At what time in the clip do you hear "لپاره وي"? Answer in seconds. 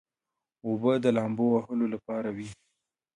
1.93-2.49